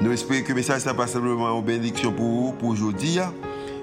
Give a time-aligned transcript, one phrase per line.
[0.00, 3.34] Nous espérons que le message n'est pas simplement une bénédiction pour vous, pour aujourd'hui, hein,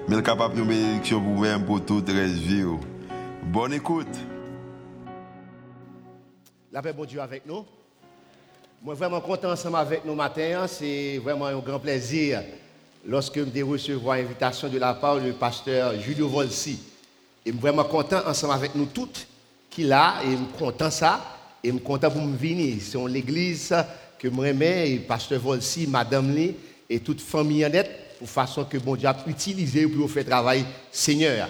[0.08, 2.64] mais capable de bénédiction pour vous-même, pour toute la vie.
[3.42, 4.06] Bonne écoute.
[6.72, 7.66] La paix, bon Dieu, avec nous.
[8.82, 10.62] Moi, vraiment content ensemble avec nous matin.
[10.62, 10.66] Hein.
[10.66, 12.42] C'est vraiment un grand plaisir
[13.06, 16.78] lorsque je recevoir l'invitation de la part du pasteur Julio Volsi.
[17.44, 19.26] Et je vraiment content ensemble avec nous toutes
[19.68, 21.20] qu'il a, et je suis content ça,
[21.62, 22.76] et je suis content pour me venir.
[22.80, 23.74] C'est l'église
[24.18, 26.54] que moi et pasteur Volsi, madame Lee,
[26.88, 30.64] et toute famille en net, pour façon que bon Dieu a utilisé pour faire travail
[30.90, 31.48] Seigneur.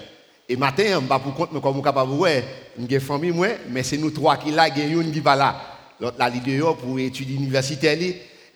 [0.49, 2.31] Et matin, je ne pour compte, mais comme capable voir,
[2.79, 5.61] une famille, moi, mais c'est nous trois qui là, a une qui va là.
[6.01, 7.99] L'autre là, il pour étudier universitaire.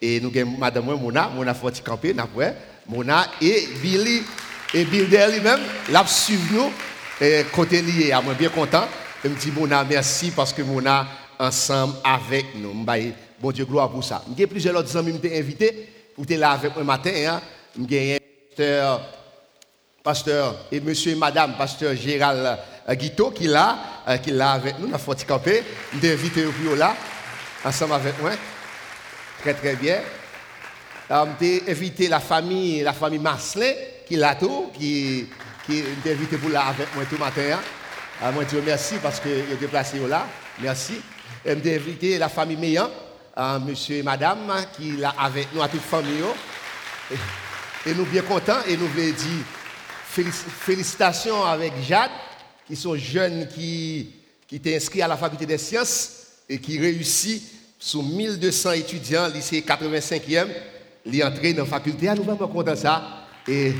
[0.03, 2.15] Et nous avons madame Mona, Mona Forti Campé,
[2.89, 4.23] Mona et Billy,
[4.73, 6.71] et Bill lui-même, l'a suivi nous,
[7.53, 8.13] côté lié.
[8.13, 8.85] Je suis bien content.
[9.23, 11.07] Je me dis, Mona, merci parce que Mona,
[11.41, 12.75] ensemble avec nous.
[13.41, 14.23] Bon Dieu, gloire pour ça.
[14.37, 17.11] J'ai plusieurs autres amis qui m'ont invité pour être là avec moi matin.
[17.27, 17.41] Hein.
[17.89, 19.01] J'ai pasteur,
[20.03, 24.35] pasteur et monsieur et madame, pasteur Gérald euh, Guito qui est là, euh, qui est
[24.35, 25.63] là avec nous, dans Forti Campé.
[26.01, 26.95] Je invité au là,
[27.65, 28.33] ensemble avec moi.
[29.41, 30.01] Très très bien.
[31.41, 33.73] J'ai invité la famille, la famille Marcelin
[34.07, 35.27] qui est là tout, qui,
[35.67, 37.59] qui invité pour là avec moi tout matin.
[38.23, 38.33] Hein.
[38.53, 40.27] Je merci parce que est déplacé là.
[40.61, 41.01] Merci.
[41.45, 42.91] J'ai invité la famille Meillan
[43.67, 46.23] monsieur et madame qui est avec nous, à toute famille.
[47.87, 49.45] Et, nous bien contents et nous voulons dire
[50.13, 52.11] félicitations avec Jade,
[52.67, 54.11] qui sont jeunes qui,
[54.47, 57.43] qui étaient inscrits à la faculté des sciences et qui réussit
[57.79, 60.49] sous 1200 étudiants, lycée 85e,
[61.07, 62.09] les entrer dans la faculté.
[62.09, 63.27] Ah, nous sommes contents de ça.
[63.49, 63.73] Et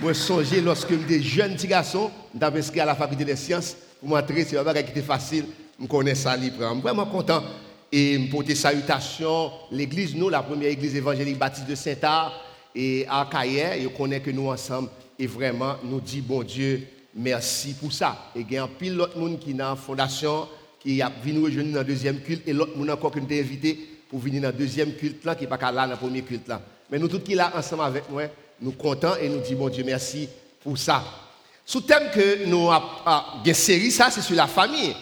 [0.00, 4.14] moi, songé lorsque des jeunes petits garçons, nous inscrits à la faculté des sciences, pour
[4.14, 5.46] m'entrer, c'est pas qui était facile
[5.80, 7.42] je connais ça, je suis vraiment content.
[7.90, 12.38] Et pour porter salutations, l'église, nous, la première église évangélique baptiste de Saint-Art
[12.74, 17.72] et à Cahiers, et connaît que nous ensemble, et vraiment, nous dit bon Dieu, merci
[17.74, 18.30] pour ça.
[18.36, 20.48] Et il y a un pile d'autres monde qui est dans la fondation,
[20.80, 23.78] qui a venu rejoindre dans le deuxième culte, et l'autre monde encore qui nous invité
[24.10, 26.46] pour venir dans le deuxième culte là, qui n'est pas là dans le premier culte
[26.46, 26.60] là.
[26.90, 28.24] Mais nous tous qui là ensemble avec moi,
[28.60, 30.28] nous contents et nous disons bon Dieu merci
[30.62, 31.23] pour ça.
[31.66, 34.94] Sous thème que nous avons série, ça c'est sur la famille.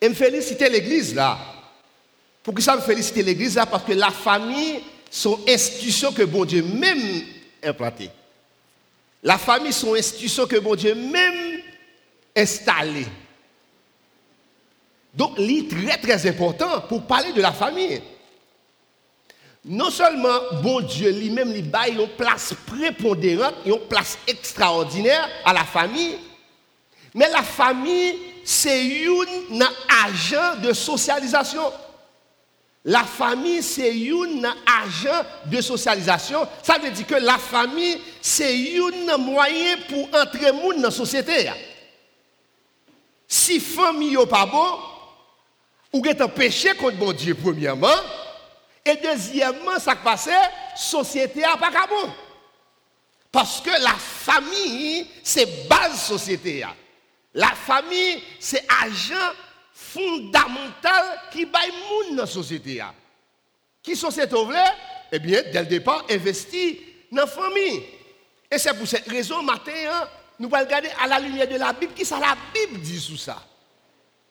[0.00, 1.38] Et me féliciter l'église là.
[2.42, 3.66] Pourquoi ça me féliciter l'église là?
[3.66, 7.22] Parce que la famille sont institutions que bon Dieu même
[7.62, 8.10] implantées.
[9.22, 11.60] La famille sont institutions que bon Dieu même
[12.36, 13.06] installées.
[15.14, 18.02] Donc, c'est très très important pour parler de la famille.
[19.66, 26.16] Non seulement bon Dieu lui-même lui une place prépondérante, une place extraordinaire à la famille,
[27.14, 28.14] mais la famille
[28.46, 31.72] c'est un agent de socialisation.
[32.84, 34.54] La famille, c'est un
[34.84, 36.46] agent de socialisation.
[36.62, 38.78] Ça veut dire que la famille, c'est
[39.10, 41.50] un moyen pour entrer dans la société.
[43.26, 44.78] Si famille n'est pas bon,
[45.92, 47.88] ou est un péché contre bon Dieu, premièrement,
[48.86, 50.30] et deuxièmement, ça passe,
[50.76, 52.12] société n'est pas bon.
[53.32, 56.64] Parce que la famille, c'est base société.
[57.34, 59.34] La famille, c'est agent
[59.74, 62.82] fondamental qui baille monde dans la société.
[63.82, 64.58] Qui société voulez?
[65.12, 66.80] Eh bien, dès le départ, investit
[67.10, 67.82] dans la famille.
[68.50, 70.08] Et c'est pour cette raison, matin, hein,
[70.38, 73.18] nous allons regarder à la lumière de la Bible, qui ça la Bible dit sur
[73.18, 73.42] ça.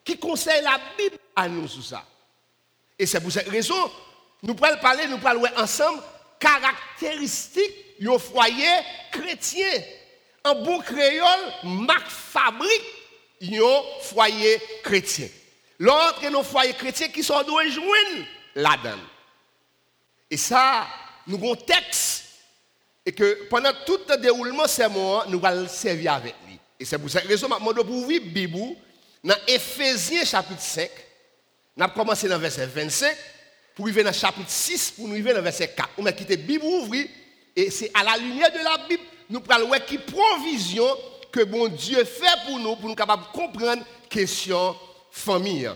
[0.04, 2.04] Qui conseille la Bible à nous sur ça.
[2.98, 3.92] Et c'est pour cette raison,
[4.46, 6.02] nous allons parler, nous allons ensemble,
[6.40, 8.70] caractéristiques du foyer
[9.12, 9.68] chrétien.
[10.44, 12.84] Un bon créole, marque fabrique
[13.42, 15.28] un foyer chrétien.
[15.80, 18.26] L'autre, nos foyers chrétiens qui sont doués joindre
[18.56, 19.02] là-dedans.
[20.30, 20.88] Et ça,
[21.28, 22.24] nous avons un texte.
[23.06, 26.60] Et que pendant tout le déroulement c'est moi, nous allons servir avec lui.
[26.80, 28.76] Et c'est pour cette raison que je pour vous, Bible,
[29.24, 30.90] dans Ephésiens chapitre 5,
[31.78, 33.16] nous avons commencé dans verset 25,
[33.76, 35.90] pour arriver dans le chapitre 6, pour nous arriver dans le verset 4.
[35.98, 37.10] On a quitté la Bible ouverte,
[37.56, 40.88] et c'est à la lumière de la Bible, nous parlons qui provision
[41.32, 44.76] que bon Dieu fait pour nous, pour nous capables de comprendre la question
[45.12, 45.70] famille.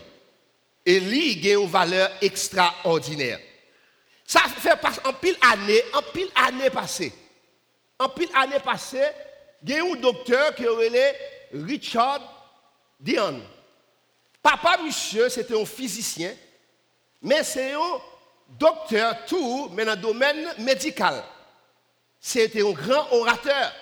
[0.86, 3.38] Et lui, il a une valeur extraordinaire.
[4.24, 4.72] Ça fait
[5.04, 7.12] en pile année, en pile année passée.
[7.98, 9.04] En pile année passée,
[9.62, 11.16] il y a un docteur qui est
[11.52, 12.20] Richard
[12.98, 13.42] Dion.
[14.42, 16.34] Papa, monsieur, c'était un physicien,
[17.22, 18.00] mais c'est un
[18.58, 21.22] docteur tout, mais dans le domaine médical.
[22.20, 23.72] C'était un grand orateur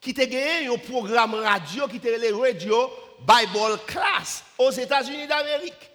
[0.00, 2.90] qui a gagné un programme radio qui était le Radio
[3.20, 5.90] Bible Class aux États-Unis d'Amérique.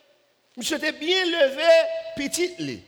[0.57, 1.63] Monsieur était bien levé,
[2.15, 2.81] petit.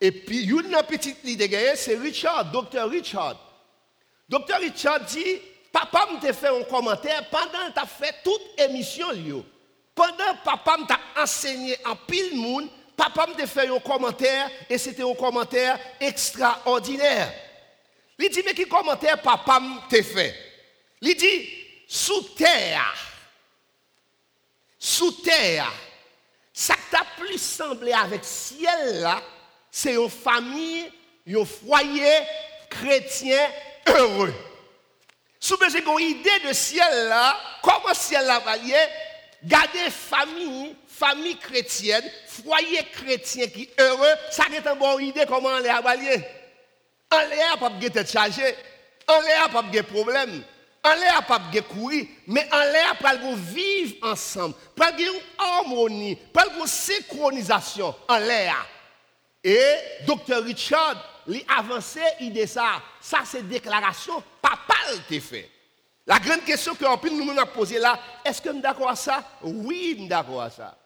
[0.00, 3.36] Et puis, une petite lit de gagné, c'est Richard, docteur Richard.
[4.28, 5.40] Docteur Richard dit,
[5.72, 9.08] papa m'a fait un commentaire pendant que tu as fait toute émission.
[9.94, 15.02] Pendant que papa m'a enseigné en pile monde, papa m'a fait un commentaire et c'était
[15.02, 17.32] un commentaire extraordinaire.
[18.18, 20.34] Il dit, mais quel commentaire papa m'a fait?
[21.02, 21.48] Il dit,
[21.86, 22.94] sous terre,
[24.78, 25.72] sous terre,
[26.52, 29.22] ça t'a plus semblé avec ciel là,
[29.70, 30.90] c'est une famille,
[31.28, 32.20] un foyer
[32.70, 33.46] chrétien
[33.86, 34.34] heureux.
[35.48, 38.88] Vous avez une idée de ciel là, comment ciel là va lier,
[39.44, 45.48] garder famille, famille chrétienne, foyer chrétien qui est heureux, ça est une bonne idée comment
[45.48, 46.24] on est lier.
[47.12, 48.54] On est pas de tête chargée,
[49.08, 50.42] on est pas de problème.
[50.88, 55.04] On l'air pas de courir, mais on l'air pas de vivre ensemble, pas de
[55.36, 58.54] harmonie, pas de synchronisation en l'air.
[59.42, 59.74] Et
[60.06, 60.44] Dr.
[60.44, 60.94] Richard,
[61.26, 62.82] il avancé idée ça.
[63.00, 64.74] Ça, c'est déclaration, papa
[65.10, 65.50] l'a fait.
[66.06, 69.24] La grande question que nous nous posée là, est-ce que nous d'accord à ça?
[69.42, 70.76] Oui, nous d'accord à ça.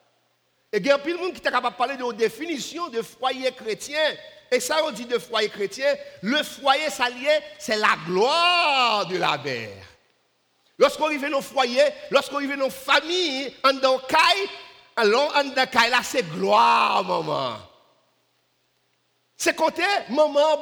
[0.72, 3.52] Et il y a de monde qui est capable de parler de définition de foyer
[3.52, 4.00] chrétien.
[4.50, 9.36] Et ça, on dit de foyer chrétien, le foyer salier, c'est la gloire de la
[9.38, 9.84] mère.
[10.78, 14.48] Lorsqu'on arrive dans le foyer, lorsqu'on arrive dans la famille, en dans le caille,
[14.96, 17.58] alors en dans caille là, c'est gloire, maman.
[19.36, 20.60] C'est côté, maman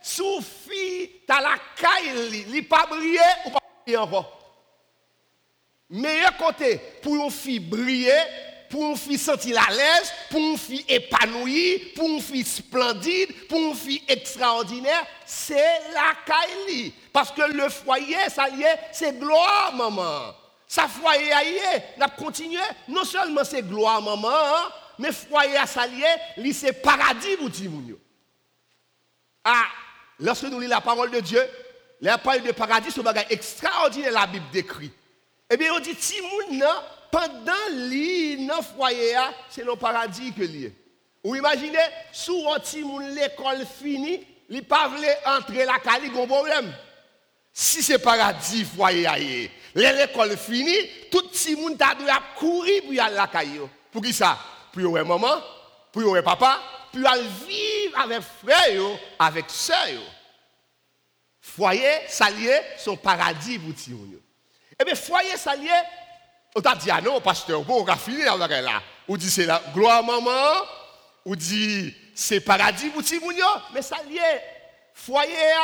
[0.00, 0.42] brille.
[0.42, 4.36] Soufi, t'as la caille, il pas briller ou pas briller encore.
[5.90, 8.22] Meilleur côté pour une fille briller,
[8.70, 13.58] pour une fille sentir la l'aise, pour une fille épanouie, pour une fille splendide, pour
[13.58, 16.92] une fille extraordinaire, c'est la caille.
[17.12, 20.34] Parce que le foyer, ça y est, c'est gloire, maman.
[20.68, 22.60] Ça foyer, ça y est, on a continué.
[22.86, 24.70] Non seulement c'est gloire, maman,
[25.00, 26.04] mais foyer à salier,
[26.52, 27.98] c'est paradis pour tout
[29.42, 29.64] Ah,
[30.20, 31.42] lorsque nous lisons la parole de Dieu,
[32.00, 34.90] la parole de paradis, c'est un bagage extraordinaire la Bible décrit.
[35.50, 36.64] Eh bien, on dit, Timoun,
[37.10, 39.16] pendant li dans foyer,
[39.48, 40.72] c'est le paradis que lié.
[41.22, 41.78] Vous imaginez,
[42.12, 44.90] sous Timoun l'école finie, il pas
[45.26, 46.72] entrer la cali, un problème.
[47.52, 53.68] Si c'est paradis foyer, l'école finie, tout le monde doit courir pour aller la caillou.
[53.92, 54.38] Pour qui ça?
[54.72, 55.42] Puis y maman,
[55.92, 56.60] puis y papa,
[56.94, 60.02] aller vivre avec frère, avec soeur.
[61.40, 64.18] Foyer, salier, son paradis pour Timoun.
[64.78, 65.70] Eh bien, foyer, salier,
[66.54, 68.82] on t'a dit, ah non, pasteur, bon, on va finir là.
[69.08, 70.66] On dit, c'est la gloire maman,
[71.24, 73.36] on dit, c'est paradis pour Timoun,
[73.72, 74.20] mais salier,
[74.94, 75.54] foyer,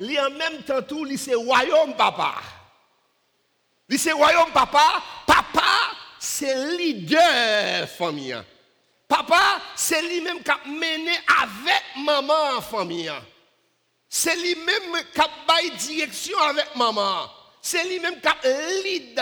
[0.00, 2.34] il en même temps tout, c'est royaume papa.
[3.96, 5.62] C'est royaume papa, papa
[6.18, 8.36] c'est leader famille.
[9.08, 13.10] Papa, c'est lui-même qui a mené avec maman en famille.
[14.06, 17.30] C'est lui-même qui a direction avec maman.
[17.62, 18.36] C'est lui-même qui a
[18.84, 19.20] lead.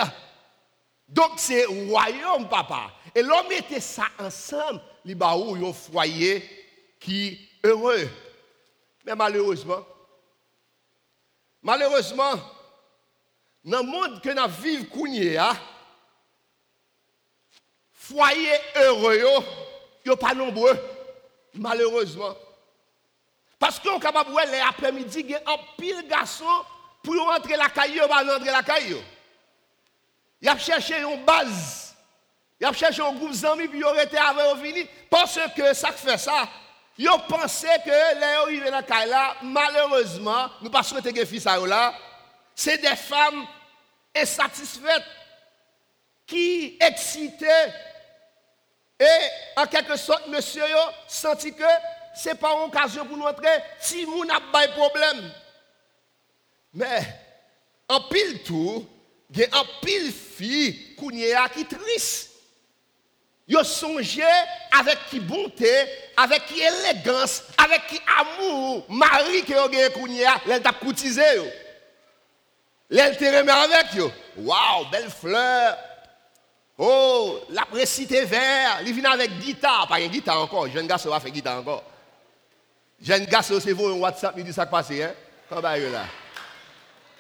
[1.09, 2.91] Donc c'est royaume, papa.
[3.15, 7.29] Et l'homme mettait ça ensemble, il y a un foyer qui
[7.63, 8.09] est heureux.
[9.05, 9.87] Mais malheureusement,
[11.63, 12.35] malheureusement,
[13.65, 15.57] dans le monde que nous vivons,
[17.93, 19.23] foyer heureux,
[20.07, 20.79] ils sont pas nombreux,
[21.55, 22.35] malheureusement.
[23.59, 26.45] Parce qu'on est capable de les après-midi, il y a un pile garçon
[27.03, 28.99] pour rentrer la caillou, pas rentrer la caillou.
[30.41, 31.97] Il a cherché une base.
[32.61, 34.87] Il a cherché un groupe d'amis, puis il aurait été avec fini.
[35.11, 36.49] Parce que ça fait ça.
[36.99, 41.45] Ils pensaient que les arrivés dans la caillou, malheureusement, nous ne pas souhaiter que fils
[41.45, 41.95] là,
[42.55, 43.45] c'est des femmes
[44.15, 45.05] insatisfaites
[46.27, 47.73] qui excitaient
[48.99, 51.65] et en quelque sorte, monsieur a senti que
[52.17, 53.49] ce n'est pas une occasion pour nous entrer
[53.79, 55.33] si nous n'avons pas de problème.
[56.73, 57.01] Mais
[57.89, 58.87] en pile tout,
[59.31, 62.31] il y a un pile fille qui triste.
[63.49, 64.25] Ils songé
[64.77, 65.71] avec qui bonté,
[66.17, 71.23] avec qui élégance, avec qui amour, mari qui a gagné elle t'a cotisé.
[72.91, 74.11] Elle te remet avec yo.
[74.39, 75.77] Waouh, belle fleur.
[76.79, 81.21] Oh, la précité vert, il vient avec guitare, pas une guitare encore, jeune garçon va
[81.21, 81.83] faire guitare encore.
[83.01, 85.13] Jeune garçon, c'est vous un WhatsApp, il dit ça qui passe, hein?
[85.49, 86.05] Quand va là?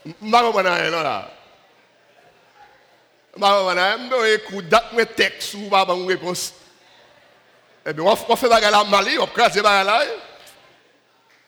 [0.04, 1.30] Je ne comprends rien là.
[3.34, 6.52] Je ne sais pas, je écoute, date mes textes, ou pas une réponse.
[7.86, 10.02] Eh bien, on fait bagarre là, Mali, on crase bagarre là.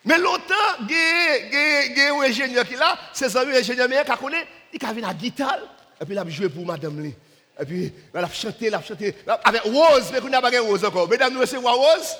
[0.05, 0.55] Mais longtemps,
[0.89, 4.93] il y a un ingénieur qui est là, c'est un ingénieur qui connaît, il a
[4.95, 5.59] vu la guitare,
[6.01, 7.03] et puis il a joué pour madame.
[7.03, 7.15] Lee.
[7.61, 10.61] Et puis, il a chanté, il a chanté, avec Rose, mais il n'y a pas
[10.61, 11.09] Rose encore.
[11.09, 12.17] Mesdames, nous recevons Rose.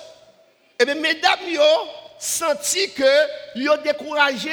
[0.79, 1.87] Et bien, mesdames, ont
[2.19, 4.51] senti que ont découragé,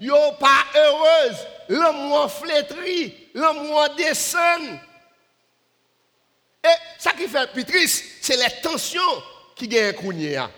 [0.00, 1.36] n'ont pas heureuse,
[1.68, 4.78] moins flétri, moins descend.
[6.64, 6.68] Et
[6.98, 9.22] ça qui fait plus triste, c'est les tensions
[9.54, 10.50] qui gagnent Kounia.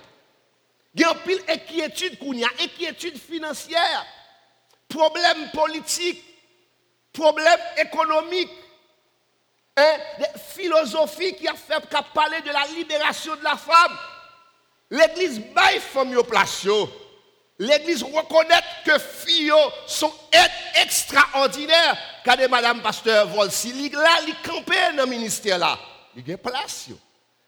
[0.94, 4.06] Il y a pile inquiétude Kounia, inquiétude financière,
[4.88, 6.24] problème politique,
[7.12, 8.50] problème économique,
[9.78, 11.82] hein, des philosophies qui a fait
[12.14, 13.96] parler de la libération de la femme.
[14.90, 16.66] L'église baille femme yo place
[17.60, 19.52] L'église reconnaît que filles
[19.86, 20.12] sont
[20.80, 21.98] extraordinaires.
[22.24, 25.78] Quand madame pasteur Volsi, là, il campé dans le ministère là.
[26.16, 26.88] Il y a place.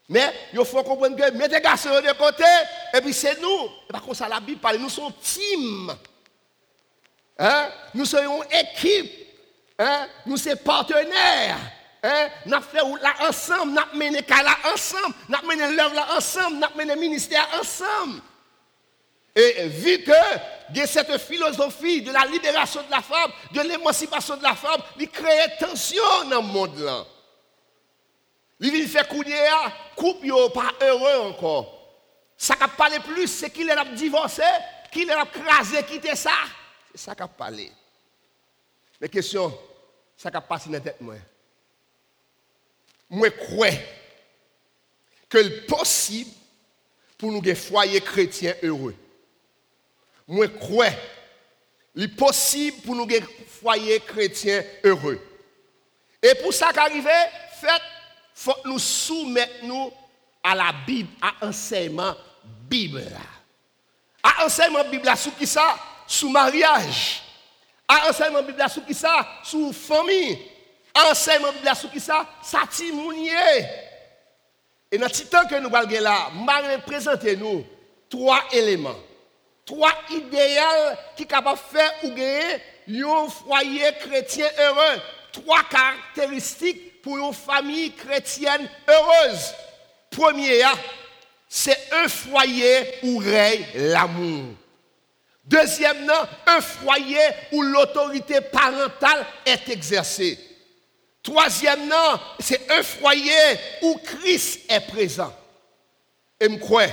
[0.09, 2.43] Mais il faut comprendre que mettez les garçons de côté,
[2.93, 3.69] et puis c'est nous.
[3.89, 5.95] Et par contre, ça la Bible parle, nous sommes team.
[7.39, 7.69] Hein?
[7.93, 9.11] Nous sommes une équipe.
[9.79, 10.07] Hein?
[10.25, 11.57] Nous sommes partenaires.
[12.03, 12.29] Hein?
[12.47, 16.95] Nous faisons là ensemble, nous mené là ensemble, nous mené l'œuvre là ensemble, nous mené
[16.95, 18.21] le ministère ensemble.
[19.35, 24.43] Et vu que a cette philosophie de la libération de la femme, de l'émancipation de
[24.43, 27.05] la femme, il crée tension dans le monde là.
[28.59, 29.49] Il vient faire couler,
[29.95, 31.77] coupe yo pas heureux encore.
[32.35, 34.43] Ça qui parlé plus, c'est qu'il est divorcé,
[34.91, 36.31] qu'il est crasé, quitter ça.
[36.91, 37.71] C'est ça qui a parlé.
[38.99, 39.55] Mais question,
[40.17, 41.15] ça qui a passé dans la tête moi
[43.11, 43.67] moi crois
[45.27, 46.31] que c'est possible
[47.17, 48.95] pour nous un foyer chrétien heureux.
[50.25, 50.87] Moi crois
[51.95, 55.19] est possible pour nous un foyer chrétien heureux.
[56.23, 57.09] Et pour ça qu'arriver,
[57.59, 57.81] faites,
[58.33, 59.91] faut nous soumettre nous
[60.41, 62.15] à la Bible, à l'enseignement
[62.69, 63.05] Bible.
[64.23, 65.77] À l'enseignement Bible, sous qui ça?
[66.07, 67.23] Sous mariage.
[67.87, 69.41] À l'enseignement Bible, sous qui ça?
[69.43, 70.39] Sous famille
[70.95, 72.59] enseignement Bible sur qui ça Ça
[74.91, 76.29] Et dans le temps que nous parlons là,
[76.63, 77.65] je vais présenter nous
[78.09, 78.95] trois éléments.
[79.65, 81.93] Trois idéaux qui sont capables de faire
[83.05, 85.01] ou un foyer chrétien heureux.
[85.31, 89.53] Trois caractéristiques pour une famille chrétienne heureuse.
[90.09, 90.63] Premier,
[91.47, 94.55] c'est un foyer où règne l'amour.
[95.45, 100.37] Deuxièmement, un foyer où l'autorité parentale est exercée.
[101.23, 105.33] Troisièmement, c'est un foyer où Christ est présent.
[106.39, 106.87] Et je crois,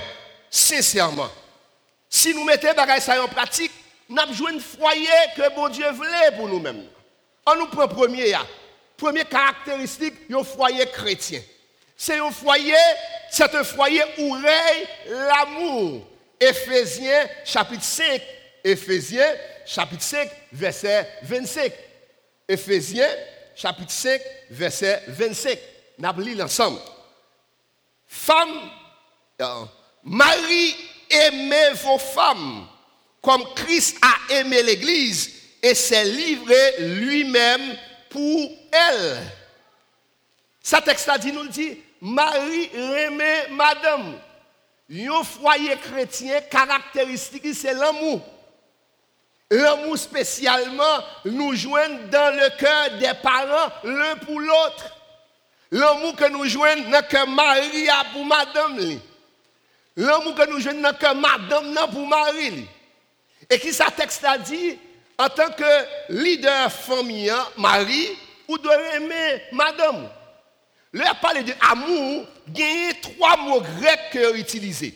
[0.50, 1.30] sincèrement,
[2.10, 2.68] si nous mettons
[3.00, 3.72] ça en pratique,
[4.08, 6.84] nous avons un foyer que bon Dieu voulait pour nous-mêmes.
[7.46, 8.34] On nous prend premier,
[8.96, 11.40] première caractéristique, un foyer chrétien.
[11.96, 12.74] C'est un foyer,
[13.30, 16.06] c'est un foyer où règne l'amour.
[16.38, 18.22] Éphésiens chapitre 5,
[18.62, 21.72] Éphésiens chapitre 5, verset 25.
[22.48, 23.08] Éphésiens
[23.58, 25.58] chapitre 5, verset 25.
[25.98, 26.78] Nous lisons ensemble.
[28.06, 28.70] Femmes,
[29.42, 29.64] euh,
[30.04, 30.76] Marie,
[31.10, 32.66] aimez vos femmes
[33.20, 37.76] comme Christ a aimé l'Église et s'est livré lui-même
[38.08, 39.18] pour elle.
[40.62, 44.20] Ce texte nous dit, Marie aimait madame.
[44.90, 48.22] Un foyer chrétien caractéristique, c'est l'amour.
[49.50, 54.94] L'amour spécialement nous joignent dans le cœur des parents l'un pour l'autre.
[55.70, 59.00] L'amour que nous joignons dans cœur Marie pour madame.
[59.96, 62.66] L'amour que nous joignons dans cœur madame pour Marie.
[63.48, 64.78] Et qui ça texte a dit,
[65.18, 68.10] en tant que leader famille, Marie,
[68.48, 70.10] ou doit aimer madame.
[70.92, 74.94] Là, parler de amour, il y a trois mots grecs utilisés.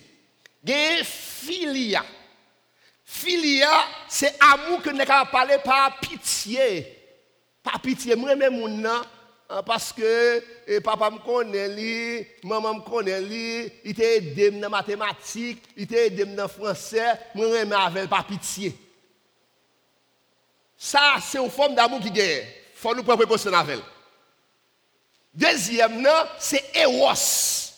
[0.64, 2.04] Il y a philia.
[3.14, 3.70] Filia,
[4.08, 6.98] c'est amour que nous avons parlé par pitié.
[7.62, 14.16] Par pitié, moi-même, hein, parce que eh, papa me connaît, maman me connaît, il était
[14.16, 18.74] aidé dans mathématiques, il était aidé dans français, moi-même avec par pitié.
[20.78, 22.46] Ça, c'est une forme d'amour qui gagne.
[22.46, 23.78] Il faut nous prendre précaution avec
[25.34, 27.71] Deuxième, c'est Eros.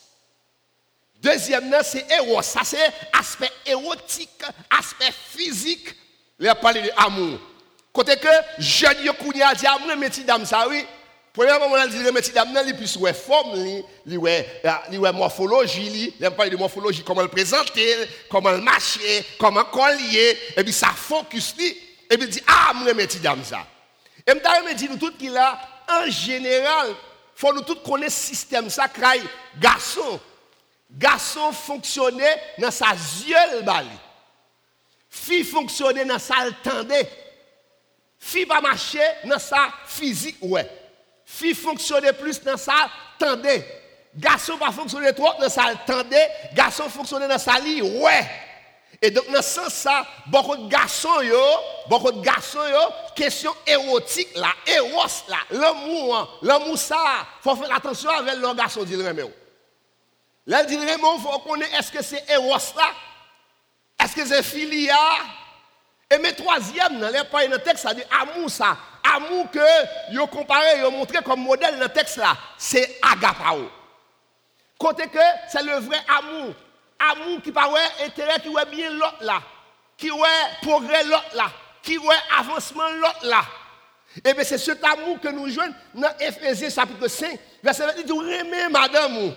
[1.25, 2.43] Deuxièmement, c'est éros.
[2.43, 5.95] Ça, c'est aspect érotique, aspect physique.
[6.39, 7.39] Il a parlé d'amour.
[7.91, 8.29] Côté que
[8.59, 10.85] jeune Yokounia dit amour, mais dame ça, oui.
[11.33, 16.31] Premièrement, on dit remet petit dame, il plus ouais forme, il il ouais morphologie, il
[16.31, 17.97] parle de morphologie, comment le présenter,
[18.31, 21.77] comment le marcher, comment collier, et puis ça focus lui,
[22.11, 23.67] et puis il dit ah, moi remet petit dame ça.
[24.27, 25.59] Et me dit nous tout qu'il a
[25.91, 26.95] en général,
[27.35, 29.23] faut nous tous connaître le système craille
[29.59, 30.21] garçon.
[30.97, 33.89] Garçon fonctionnait dans sa yeux bali.
[35.11, 37.11] Fille fonctionnait dans sa tendait.
[38.19, 40.69] Fille pas marcher dans sa physique ouais.
[41.25, 43.67] Fille fonctionnait plus dans sa tendait.
[44.17, 48.31] Garçon pas fonctionner trop dans sa tendait, garçon fonctionnait dans sa lit ouais.
[49.03, 51.37] Et donc, dans ce sens, beaucoup de garçons, yo,
[51.89, 52.79] beaucoup de garçons, yo,
[53.15, 56.29] question érotique, là, éros, là, l'amour, hein.
[56.43, 56.97] l'amour, ça,
[57.43, 59.33] faut faire attention avec le garçon, dit le Raymond.
[60.47, 62.91] Là, dit le Raymond, il faut est-ce que c'est éros, là,
[64.03, 64.97] est-ce que c'est filia,
[66.11, 68.77] et mes troisième, dans les pas dans le texte, ça dit amour, ça,
[69.15, 73.71] amour que, yo comparé, yo montré comme modèle dans le texte, là, c'est agapao.
[74.79, 75.19] Côté que
[75.51, 76.55] c'est le vrai amour.
[76.99, 77.71] Amour qui pas
[78.05, 79.41] intérêt qui ouais bien l'autre là,
[79.97, 80.29] qui ouais
[80.63, 81.47] progrès l'autre là,
[81.83, 83.43] qui ouais avancement l'autre là.
[84.25, 88.05] Et bien c'est cet amour que nous jouons dans Ephésiens chapitre 5, verset 20, il
[88.05, 89.35] dit madame,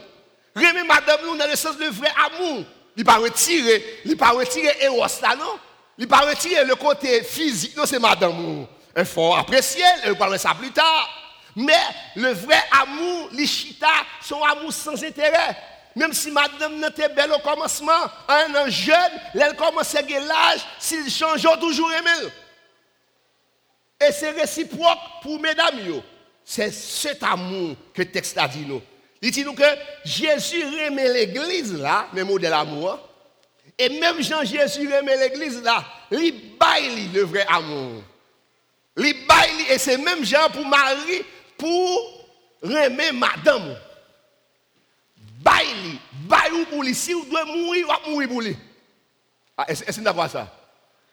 [0.58, 2.64] remez madame nous dans le sens de vrai amour.
[2.96, 5.60] Il pas retirer, il pas retirer Eros là non?
[5.98, 8.66] Il pas retirer le côté physique, non c'est madame.
[8.96, 11.10] Il faut apprécier, il parler ça plus tard.
[11.56, 11.74] Mais
[12.16, 13.88] le vrai amour, l'ishita,
[14.22, 15.58] son amour sans intérêt.
[15.96, 21.10] Même si madame n'était belle au commencement, un an jeune, elle commence à l'âge, s'il
[21.10, 22.30] change, toujours aimé.
[24.00, 26.02] Et c'est réciproque pour mesdames.
[26.46, 28.82] C'est cet amour que texte a dit nous.
[29.28, 29.64] Il dit nous que
[30.06, 32.98] Jésus aimait l'église là, mais modèle amour.
[33.78, 38.04] Et même Jean-Jésus aimait l'église là, il baille le vrai amour.
[38.96, 41.26] Il baille, et c'est même Jean pour Marie,
[41.58, 42.26] pour
[42.64, 43.76] aimer madame
[45.42, 46.96] baille, baille pour lui.
[46.96, 48.56] Si vous devez mourir, vous mourir pour lui.
[49.58, 50.48] Ah, Est-ce que vous d'accord ça?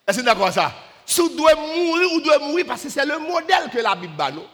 [0.06, 0.72] Est-ce que vous ça?
[1.04, 4.14] Si vous devez mourir, vous devez mourir parce que c'est le modèle que la Bible
[4.32, 4.46] nous.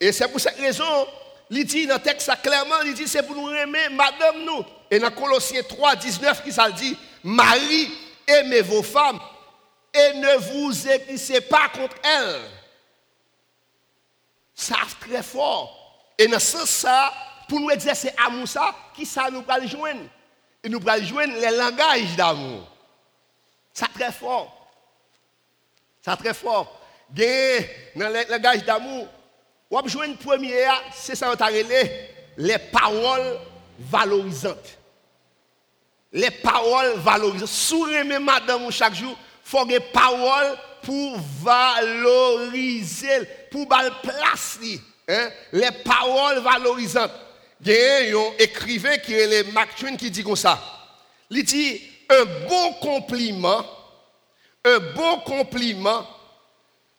[0.00, 1.06] Et c'est pour cette raison,
[1.50, 4.64] il dit dans le texte clairement, il dit c'est pour nous aimer madame nous.
[4.90, 7.90] Et dans Colossiens 3, 19, qui ça dit, Marie,
[8.26, 9.20] aimez vos femmes
[9.94, 12.42] et ne vous églissez pas contre elles.
[14.54, 16.12] Ça très fort.
[16.18, 17.10] Et dans ce sens,
[17.48, 20.08] pour nous exercer amour ça, qui ça nous va joindre?
[20.62, 22.68] Et nous allons joindre les langages d'amour.
[23.72, 24.70] Ça très fort.
[26.04, 26.80] Ça très fort.
[27.10, 29.06] Dans le langage d'amour,
[29.86, 31.34] jouer une première, c'est ça
[32.36, 33.38] les paroles
[33.78, 34.78] valorisantes.
[36.12, 37.48] Les paroles valorisantes.
[37.48, 44.58] Souriez madame chaque jour, faut des paroles pour valoriser, pour la place.
[45.08, 45.28] Hein?
[45.52, 47.12] Les paroles valorisantes
[47.64, 50.60] il y a un écrivain qui est le qui dit comme ça.
[51.30, 51.80] Il dit
[52.10, 53.64] un bon compliment,
[54.64, 56.06] un bon compliment,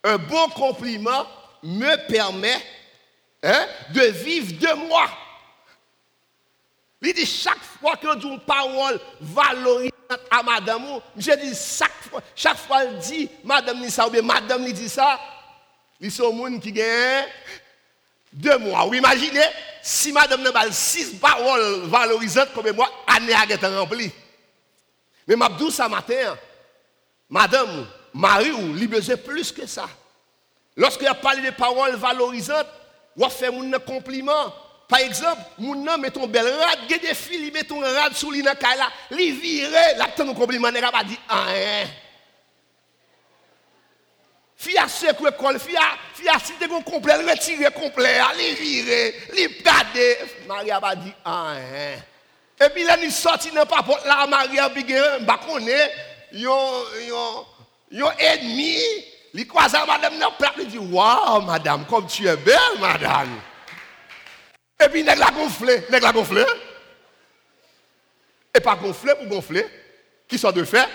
[0.03, 1.25] un bon compliment
[1.63, 2.62] me permet
[3.41, 5.10] hein, de vivre de moi.
[7.02, 9.91] Il dit chaque fois que une parole valorisante
[10.32, 14.21] à madame, je dis chaque fois, chaque fois elle dit madame dit ça ou bien
[14.21, 15.19] madame dit ça,
[15.99, 17.26] il sont monde qui gagne
[18.32, 18.86] deux mois.
[18.86, 19.43] Vous imaginez,
[19.82, 24.12] si madame n'a pas six paroles valorisantes comme moi, année a été remplie.
[25.28, 26.38] Mais m'a dit ça matin,
[27.30, 29.88] madame, Marie, ou lui besoin plus que ça.
[30.75, 32.67] Lorsqu'il a parlé de paroles valorisantes,
[33.15, 34.53] ou fait un compliment.
[34.88, 38.31] Par exemple, mon nom met ton bel rad, il des filles, met ton rad sous
[38.31, 41.88] l'ina là, li vire, là, ton compliment, n'a pas dit rien.
[44.63, 45.81] Fia secoué col, fia,
[46.13, 49.15] fia si te complet, retirer complet, aller virer,
[49.62, 50.17] garder.
[50.47, 51.99] Maria a dit ah hein.
[52.62, 55.39] Et puis là, il sorti dans pas là, Maria bah
[56.31, 57.45] yon, yon,
[57.91, 58.77] yon ennemi,
[59.33, 63.39] il croise madame dans plat, il dit waouh madame, comme tu es belle madame.
[64.83, 66.43] Et puis, nèg la gonflé, nèg la gonflé.
[68.55, 69.65] Et pas gonflé pour gonfler.
[70.27, 70.89] Qui sont de faire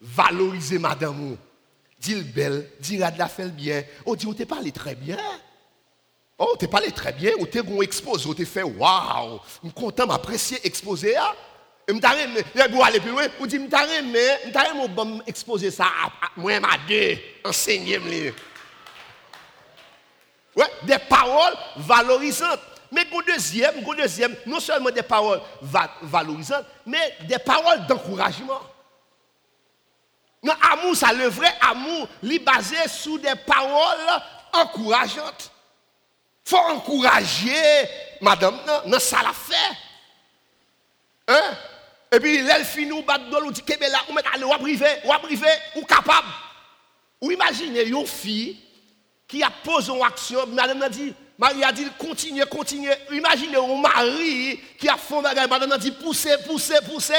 [0.00, 1.36] Valoriser madame
[1.98, 3.82] dit le belle, dit la fait bien.
[4.04, 5.16] Oh, dit, on te parlé très bien.
[6.38, 9.74] Oh, te parlé très bien, on te gon expose, on te fait waouh, je suis
[9.74, 11.16] content m'apprécier exposé
[12.00, 14.02] taré mais aller plus loin, on dit taré
[14.74, 15.86] mon bon exposer ça
[16.36, 17.98] moi m'a deux enseigner.
[20.54, 22.60] Ouais, des paroles valorisantes.
[22.90, 25.42] Mais au deuxième, au deuxième, non seulement des paroles
[26.02, 28.60] valorisantes, mais des paroles d'encouragement.
[30.42, 34.22] Non, amour, ça, le vrai amour, est basé sur des paroles
[34.52, 35.50] encourageantes.
[36.44, 37.52] faut encourager
[38.20, 39.76] madame dans ça la fait.
[41.28, 41.56] Hein?
[42.10, 45.12] Et puis, elle finit ou bat dit que là, ou met aller ou privé, ou
[45.18, 46.28] privé, ou capable.
[47.20, 48.58] Ou imaginez une fille
[49.26, 52.90] qui a posé une action, madame a dit, Marie a dit, continue, continue.
[53.12, 57.14] Imaginez un mari qui a fait un bagage, madame a dit, poussez, poussez, poussez.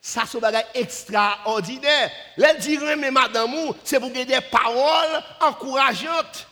[0.00, 2.10] Ça, c'est un bagage extraordinaire.
[2.36, 6.46] Elle dit, mais madame, c'est pour des paroles encourageantes.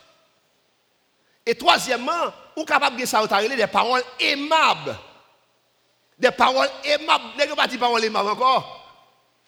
[1.46, 4.96] Et troisièmement, ou capable de ça, des paroles aimables.
[6.22, 7.24] Des paroles aimables.
[7.36, 8.78] N'est-ce pas des paroles aimables encore?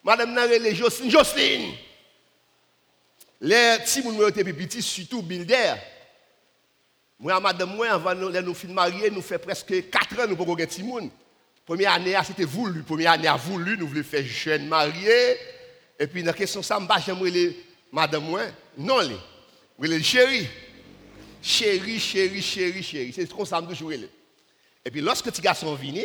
[0.03, 1.09] Madame Narele Jocelyne.
[1.09, 1.73] Jocelyne.
[3.41, 5.75] Les petits gens étaient petits, surtout Bilder.
[7.21, 10.47] Moi, madame, moi, avant de nous finir marier, nous fait presque 4 ans nous pour
[10.57, 10.83] gagner petit
[11.65, 12.83] Première année, c'était voulu.
[12.83, 15.37] Première année, a voulu, nous voulions faire jeune marié.
[15.97, 18.43] Et puis, dans la question, ça, je j'aimerais les madame, moi.
[18.77, 19.17] Non, les.
[19.89, 20.49] les chéri.
[21.41, 23.13] Chéri, chéri, chéri, chéri.
[23.15, 24.09] C'est comme ça, je toujours.
[24.85, 26.03] Et puis, lorsque petit garçon vient,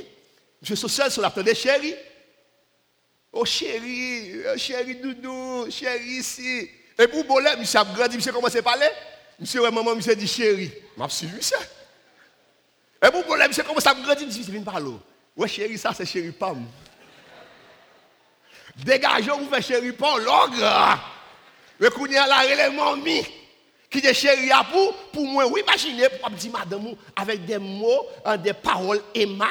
[0.64, 1.96] suis seul sur la tête de chéri.
[3.32, 6.70] Oh chéri, oh, chéri doudou, chéri ici.
[6.98, 8.88] Et pour Bolé, monsieur a grandi, monsieur commence à parler.
[9.40, 10.72] Monsieur, ouais, maman, monsieur dit chéri.
[10.98, 11.58] Je suis suivi ça.
[13.06, 14.92] Et pour Bolé, monsieur commence à grandir, monsieur vient parler.
[15.38, 16.66] Ouais, chéri, ça c'est chéri Pam.
[18.76, 21.00] Dégagez, vous faites chéri Pam, l'ogre.
[21.80, 22.44] Mais il y a la
[23.90, 28.06] qui est chéri à pour, pour moi, oui, imaginez, pour dire madame, avec des mots,
[28.24, 29.50] hein, des paroles aimables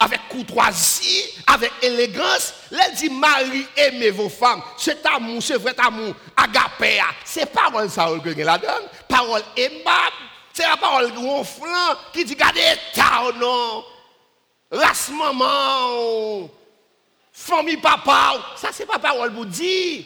[0.00, 2.54] avec courtoisie, avec élégance.
[2.70, 4.62] Elle dit Marie, aimez vos femmes.
[4.76, 8.88] Cet amour, ce vrai amour, agapé, c'est parole ça que la donne.
[9.08, 10.16] Parole aimable.
[10.52, 12.60] C'est la parole gonflant qui dit gardez
[12.94, 13.84] ta non.
[14.70, 16.50] Race maman.
[17.32, 18.34] Famille papa.
[18.56, 20.04] Ça, c'est pas parole pour dire.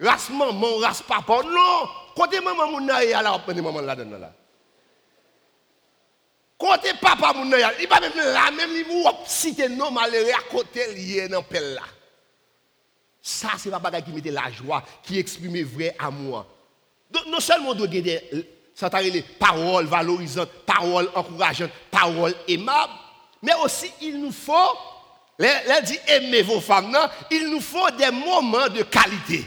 [0.00, 1.40] Race maman, race papa.
[1.44, 1.88] Non.
[2.14, 4.32] Côté maman, mon aïe, alors, maman là-dedans là.
[6.60, 9.94] Kote papa moun nan yal, i pa mèm la mèm li mou wop site non
[9.94, 11.86] malere a kote liye nan pel la.
[13.24, 16.46] Sa se pa bagay ki mette la jwa, ki eksprime vre amouan.
[17.26, 18.44] Non selman do gen de,
[18.76, 22.92] sa ta rele, parol valorizant, parol ankourajant, parol emab,
[23.42, 24.60] men osi il nou fò,
[25.42, 29.42] lè di eme vò fam nan, il nou fò de mouman de kalite.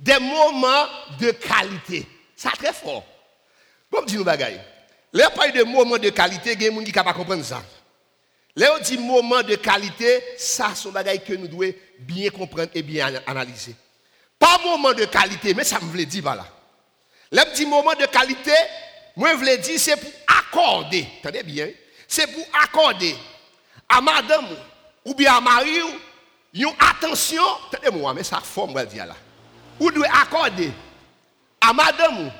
[0.00, 2.04] De mouman de kalite.
[2.36, 3.00] Sa tre fò.
[3.90, 4.58] Kom bon, di nou bagay?
[5.12, 7.12] Là, parle de moments de qualité, il y a des gens qui ne peuvent pas
[7.12, 7.62] comprendre ça.
[8.56, 12.70] Là, on dit moment de qualité, ça, c'est un bagage que nous devons bien comprendre
[12.74, 13.74] et bien analyser.
[14.38, 16.46] Pas moment de qualité, mais ça me veut dire voilà.
[17.30, 18.52] Là, on dit moment de qualité,
[19.16, 21.68] moi, je veux dire, c'est pour accorder, attendez bien,
[22.08, 23.16] c'est pour accorder
[23.88, 24.46] à madame
[25.04, 25.80] ou bien à Marie,
[26.52, 27.42] une attention,
[27.72, 29.16] attendez-moi, mais ça forme, je dire là.
[29.78, 30.70] Vous devez accorder
[31.60, 32.30] à madame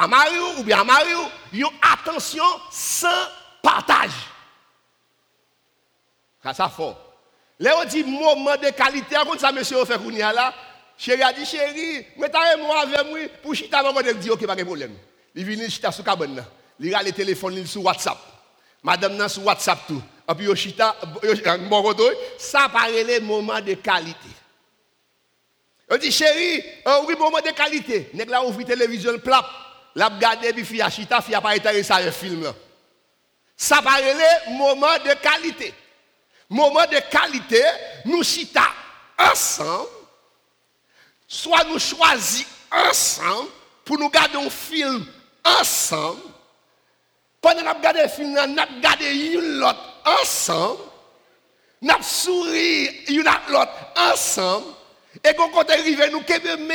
[0.00, 3.28] amari ou ou bi amari ou, yon atensyon san
[3.62, 4.12] partaj.
[6.42, 6.96] Ka sa fon.
[7.62, 10.48] Le ou di mouman de kalite, akon sa mèche ou fè koun ya la,
[10.98, 14.32] chéri a di chéri, mwen ta remou avè mwen, pou chita mwen mwen de di
[14.34, 14.96] ok, pa gen problem.
[15.36, 16.48] Li vini chita sou kabon nan,
[16.82, 18.18] li ra le telefon li sou WhatsApp,
[18.82, 20.90] madame nan sou WhatsApp tou, api yo chita,
[21.22, 24.34] yo chita mwen kontoy, sa parele mouman de kalite.
[25.86, 29.46] Yo di chéri, euh, ou bi mouman de kalite, nek la ouvri televizyon plap,
[29.94, 32.54] la gade bi fi achita, fi pa interesse à film là.
[33.56, 33.90] Ça va
[34.50, 35.74] moment de qualité.
[36.48, 37.62] Moment de qualité,
[38.04, 38.68] nous chita
[39.18, 39.88] ensemble,
[41.26, 43.48] soit nous choisissons ensemble
[43.84, 45.06] pour nous garder un film
[45.44, 46.20] ensemble.
[47.40, 50.82] Pendant que nous regardons le film, nous regardons l'autre ensemble.
[51.80, 54.66] Nous sourions l'un l'autre ensemble.
[55.24, 56.68] Et quand on arrive, nous sommes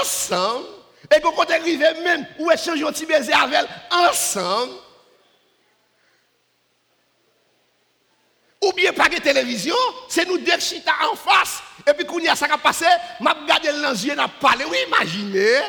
[0.00, 0.66] ensemble.
[1.14, 4.74] Et quand on arrive même, où échange un petit baiser avec ensemble.
[8.62, 9.76] Ou bien pas de télévision,
[10.08, 11.62] c'est nous deux chita en face.
[11.86, 12.86] Et puis quand il y a ça qui a passé,
[13.20, 14.64] m'a regardé dans les yeux, n'a parlé.
[14.64, 15.60] Oui, imaginez?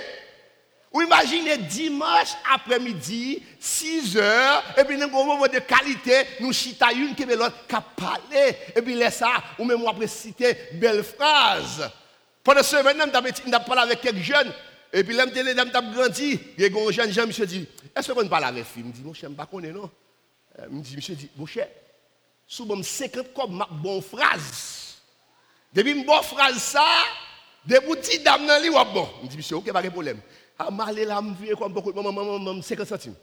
[0.91, 6.91] Ou imaginez dimanche après-midi, 6 heures, et puis dans un moment de qualité, nous chita
[6.91, 8.58] une qui est l'autre qui a parlé.
[8.75, 11.91] Et puis laisse ça, ou même après citer belle phrase.
[12.43, 13.15] Pendant ce moment, nous
[13.54, 14.52] avons parlé avec quelques jeunes.
[14.91, 16.39] Et puis, là, je suis grandi.
[16.58, 19.02] Il y a un jeune, me dit Est-ce qu'on parle avec lui Je me dis
[19.02, 19.89] Mon cher, je ne sais pas.
[20.63, 21.67] Je me dis Monsieur, dit, mon cher,
[22.47, 24.97] souvent 50 comme ma bonne phrase.
[25.73, 26.86] Depuis une bonne phrase, ça,
[27.65, 29.08] des boutiques d'âme dans lui, bon.
[29.19, 30.19] Je me dis Monsieur, ok, pas de problème.
[30.58, 33.15] Ah, je là, je viens comme beaucoup de maman, maman, 50 centimes.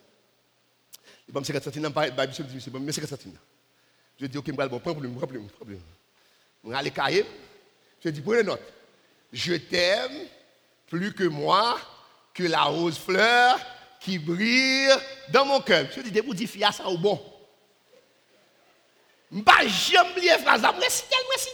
[1.29, 3.39] Il me 50 centimes, je me dis Monsieur, je 50 centimes.
[4.19, 5.81] Je dis Ok, je vais bon, pas de problème, pas de problème.
[6.65, 7.27] Je vais aller cahier.
[8.03, 8.63] Je dis Prenez note.
[9.33, 10.29] Je t'aime
[10.89, 11.79] plus que moi,
[12.33, 13.59] que la rose fleur
[14.01, 14.89] qui brille
[15.31, 15.87] dans mon cœur.
[15.95, 17.21] Je dis, vous dites, ça au bon.
[19.33, 21.03] Je ne jamais oublier phrase merci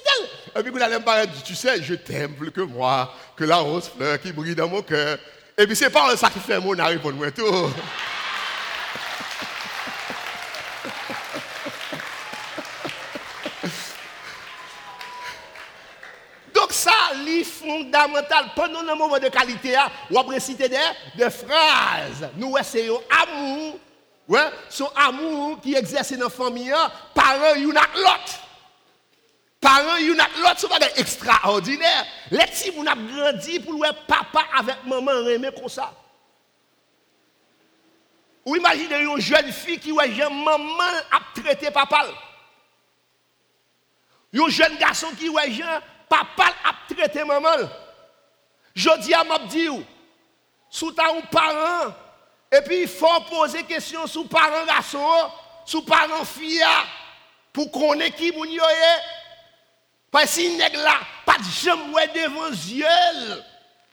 [0.05, 0.29] tel.
[0.61, 3.57] Et puis, vous allez me parler, tu sais, je t'aime plus que moi, que la
[3.57, 5.19] rose fleur qui brille dans mon cœur.
[5.57, 7.71] Et puis, c'est pas ça qui fait mon arrive pour moi tout.
[17.83, 19.77] fondamental pendant un moment de qualité,
[20.11, 20.79] on va réciter des,
[21.17, 22.31] des phrases.
[22.37, 23.79] Nous essayons amour,
[24.29, 26.73] ouais, son amour qui exerce dans la famille,
[27.15, 28.39] parents, you not lot.
[29.61, 32.05] Parents, you not lot, c'est pas extraordinaire.
[32.31, 35.93] Les petits, on a grandi pour le papa avec maman, aimer comme ça.
[38.45, 40.59] Ou imaginez une jeune fille qui ouais, maman
[41.13, 42.07] a traité papa.
[44.35, 45.53] Un jeune garçon qui ouais,
[46.13, 47.69] papa a traité maman.
[48.75, 49.69] Je dis à ma dit,
[50.69, 51.95] sous ta un parent,
[52.51, 55.09] et puis il faut poser question sous parent garçon,
[55.65, 56.63] sous parent fille,
[57.53, 58.63] pour qu'on ait qui moun yo
[60.11, 63.43] Parce que si là, pas de jamais devant yeux.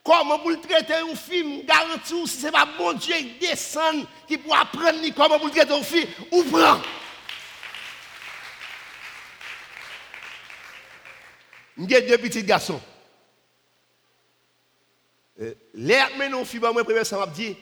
[0.03, 4.37] Comment vous traiter un film, garantie si ce n'est pas bon Dieu qui descend, qui
[4.37, 6.43] peut apprendre comment vous traiter un film, ou.
[11.87, 12.81] J'ai deux petits garçons.
[15.39, 17.55] Euh, les mais non, fille, moi, premier, ça m'a dit,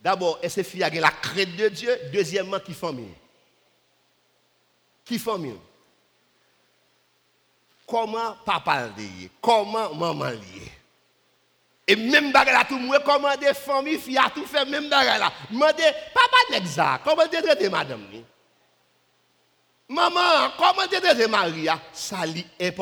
[0.00, 1.96] d'abord, est-ce que fille a la crainte de Dieu?
[2.12, 3.14] Deuxièmement, qui famille?
[5.04, 5.58] Qui famille?
[7.86, 9.30] Comment papa lié?
[9.40, 10.72] Comment maman lié?
[11.86, 15.32] Et même bagarre là, tout le monde commande famille, fille tout fait, même bagarre là.
[15.48, 15.76] Demande,
[16.12, 18.04] papa n'est comment tu traité madame?
[19.88, 21.80] Maman, comment tu traité Maria?
[21.92, 22.24] Ça
[22.58, 22.72] est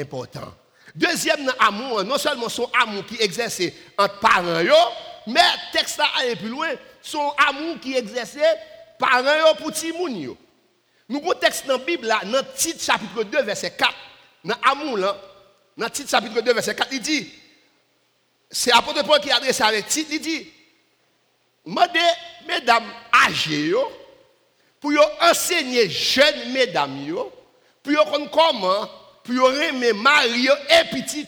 [0.00, 0.52] important.
[0.94, 3.62] Deuxième amour, non seulement son amour qui exerce
[3.98, 4.92] entre parents,
[5.26, 5.40] mais
[5.72, 6.68] texte là aller plus loin,
[7.02, 8.36] son amour qui exerce
[8.98, 10.36] parents pour Timoun.
[11.08, 13.94] Nous avons texte dans la Bible, là, dans titre chapitre 2, verset 4.
[14.44, 17.32] Dans l'amour, dans le titre chapitre 2, verset 4, il dit,
[18.50, 20.52] c'est apôtre Paul qui adresse avec titre, il dit,
[22.46, 22.90] mesdames
[23.26, 23.72] âgées,
[24.80, 27.06] pour enseigner jeunes mesdames,
[27.82, 28.88] pour comprendre comment,
[29.26, 31.26] pour aimer Mario et petit.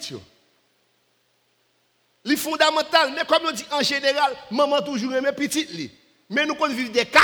[2.24, 5.90] C'est fondamental, mais comme on dit en général, maman toujours aime petit.
[6.30, 7.20] Mais nous qu'on vivre des cas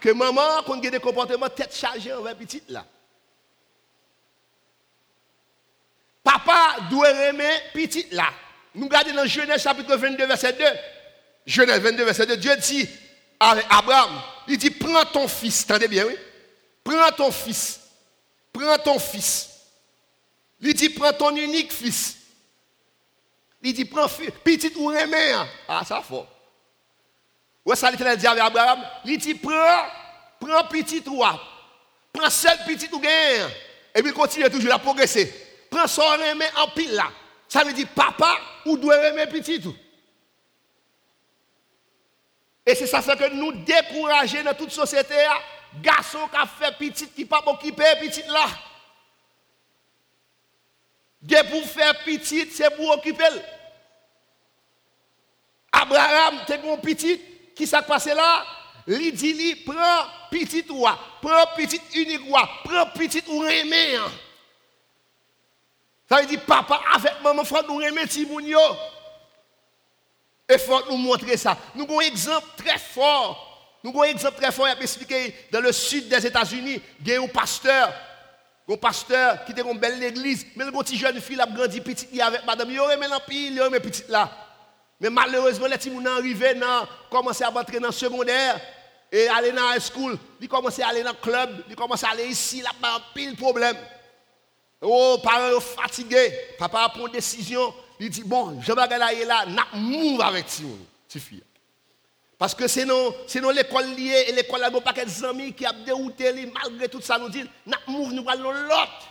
[0.00, 2.84] que maman a des comportements tête chargée envers petit là.
[6.22, 8.28] Papa doit aimer petit là.
[8.74, 10.64] Nous regardons dans Genèse chapitre 22, verset 2.
[11.46, 12.36] Genèse 22, verset 2.
[12.36, 12.88] Dieu dit
[13.40, 14.10] à Abraham,
[14.48, 15.66] il dit, prends ton fils.
[15.66, 16.14] Tendez bien, oui.
[16.84, 17.80] Prends ton fils.
[18.52, 19.51] Prends ton fils.
[20.62, 22.16] Il dit, prends ton unique fils.
[23.60, 24.06] Il dit, prends.
[24.44, 25.32] Petit ou remé.
[25.32, 25.48] Hein.
[25.68, 26.28] Ah, ça fort.
[27.64, 28.80] Ouais, ça l'éternel dit avec Abraham.
[29.04, 29.84] Il dit, prends,
[30.40, 31.40] prends petit toi.
[32.12, 33.48] Prends seul petit ou gain.
[33.94, 35.32] Et puis continue toujours à progresser.
[35.68, 37.10] Prends son remé en pile là.
[37.48, 39.74] Ça veut dire, papa, ou doit aimer petit tout.
[42.64, 45.16] Et c'est ça que nous décourager dans toute société,
[45.80, 48.46] garçon qui a fait petit, qui pas occupé petit là.
[51.22, 53.24] De pour faire petit, c'est pour occuper.
[55.70, 57.20] Abraham, t'es un petit,
[57.54, 58.44] qui s'est passé là?
[58.86, 63.98] Il dit, prends petit roi, prends petit unique roi, prends petit ou remé.
[66.08, 68.58] Ça veut dire, papa, avec maman, faut nous remettre Timounio.
[70.48, 71.56] Et il faut nous montrer ça.
[71.74, 73.78] Nous avons un exemple très fort.
[73.84, 77.08] Nous avons un exemple très fort, il a expliqué dans le sud des États-Unis, il
[77.08, 77.92] y a un pasteur,
[78.68, 82.20] un pasteur qui était une belle église, mais le petit jeune fille a grandi petit
[82.20, 84.30] avec madame, il aurait maintenant pile, il aurait petit là.
[85.00, 86.54] Mais malheureusement, les petits gens arrivés,
[87.10, 88.60] commencé à entrer dans le secondaire
[89.10, 92.10] et aller dans la school, ils commencent à aller dans le club, ils commencent à
[92.10, 93.76] aller ici, là, a pile problème.
[94.80, 96.32] Oh, parents fatigués.
[96.58, 97.72] Papa prend une décision.
[98.00, 100.46] Il dit, bon, je vais aller là, n'a move avec
[101.20, 101.42] fille.
[102.42, 103.14] Parce que c'est non,
[103.54, 107.28] l'école liée et l'école a un paquet d'amis qui a dérouté malgré tout ça nous
[107.28, 107.48] dit,
[107.86, 109.08] move nous allons l'autre.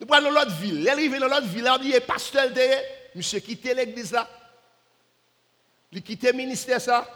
[0.00, 0.80] Nous allons l'autre ville.
[0.80, 2.60] Il arrive dans l'autre ville, il est pasteur de
[3.14, 4.28] monsieur quitté l'église là.
[5.92, 7.06] Il quitte le ministère ça,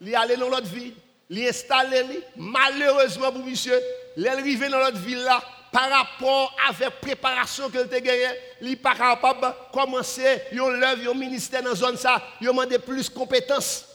[0.00, 0.94] il allé dans l'autre ville,
[1.28, 3.78] il installé malheureusement pour monsieur,
[4.16, 8.00] il est arrivé dans l'autre ville là, par rapport avec la préparation que tu as
[8.00, 8.24] gagnée,
[8.62, 12.46] il n'est pas capable de commencer un lève un ministère dans la zone ça, il
[12.46, 13.90] demande plus de compétences.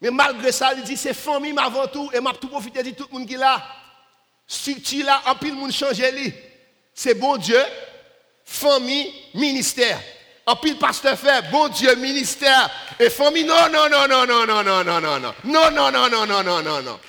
[0.00, 3.06] Mais malgré ça, il dit c'est famille avant tout et m'a tout profité de tout
[3.10, 3.62] le monde qui est là.
[4.46, 6.32] Structure là, en pile monde changer
[6.94, 7.60] C'est bon Dieu,
[8.44, 10.00] famille, ministère.
[10.46, 13.44] En pile pasteur fait, bon Dieu, ministère et famille.
[13.44, 15.34] Non, non, non, non, non, non, non, non, non, non.
[15.44, 17.00] Non, non, non, non, non, non, non.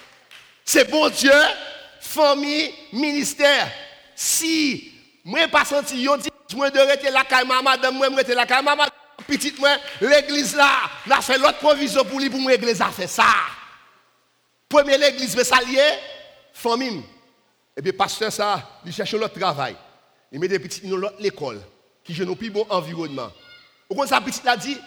[0.65, 1.31] C'est bon Dieu,
[2.01, 3.71] famille, ministère.
[4.15, 4.91] Si
[5.23, 8.63] moi pas senti yo dit moi de rester la caille madame moi rester la caille
[8.63, 8.83] maman
[9.29, 9.69] petite moi
[10.01, 13.25] l'église là, n'a fait l'autre provision pour lui pour moi l'église a fait ça.
[14.67, 15.89] Premier l'église veut s'allier
[16.53, 17.03] famille.
[17.77, 19.75] Et puis pasteur ça, il cherche l'autre travail.
[20.31, 21.61] Il met des petites dans l'autre l'école
[22.03, 23.31] qui j'ai un plus bon environnement.
[23.87, 24.77] Au contraire, ça petite a dit,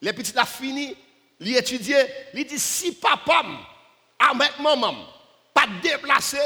[0.00, 0.96] les petites a fini,
[1.40, 1.94] il étudie,
[2.34, 3.42] il dit si papa
[4.18, 4.94] avec maman
[5.52, 6.38] pas déplacé,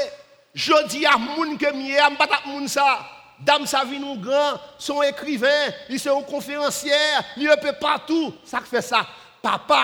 [0.53, 3.20] je dis à moun que mieux, pas moun ça.
[3.45, 6.91] Dame sa vie nous grand, son écrivain, il est un conférencier,
[7.37, 8.33] il peut partout.
[8.43, 9.07] Ça fait ça?
[9.41, 9.81] Papa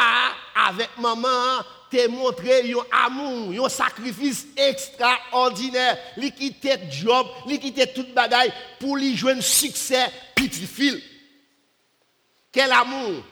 [0.67, 5.97] avec maman te montré un amour, un sacrifice extraordinaire.
[6.17, 11.01] Il quitté job, il quitté toute bagaille pour lui jouer un succès petit fil.
[12.51, 13.23] Quel amour!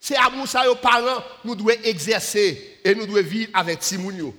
[0.00, 4.34] C'est amour ça aux parents, nous devons exercer et nous devons vivre avec Timounio.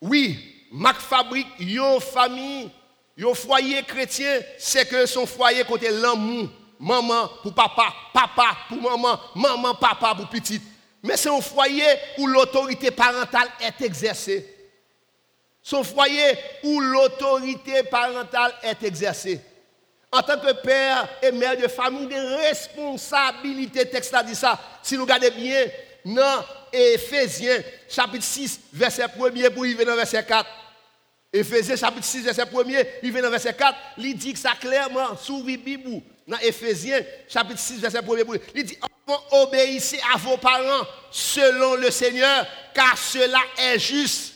[0.00, 0.38] Oui,
[0.70, 2.70] Mac fabrique une famille,
[3.18, 9.18] un foyer chrétien, c'est que son foyer côté l'amour, maman pour papa, papa pour maman,
[9.34, 10.62] maman, papa pour petite.
[11.02, 11.84] Mais c'est un foyer
[12.18, 14.56] où l'autorité parentale est exercée.
[15.62, 19.40] Son foyer où l'autorité parentale est exercée.
[20.12, 24.58] En tant que père et mère de famille, des responsabilités, texte a dit ça.
[24.82, 25.66] Si nous regardons bien,
[26.04, 29.26] dans Ephésiens, chapitre 6, verset 1 pour
[29.62, 30.48] arriver dans verset 4.
[31.32, 32.46] Ephésiens, chapitre 6, verset 1
[33.02, 37.80] il dans verset 4, il dit que ça clairement, sous Bible, dans Ephésiens, chapitre 6,
[37.80, 38.02] verset 1
[38.54, 38.78] il dit
[39.30, 44.34] obéissez à vos parents selon le Seigneur, car cela est juste.